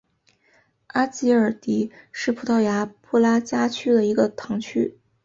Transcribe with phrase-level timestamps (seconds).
[0.87, 4.97] 阿吉尔迪是葡萄牙布拉加区的一个堂区。